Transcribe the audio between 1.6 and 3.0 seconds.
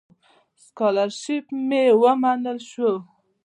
مې ومنل شو.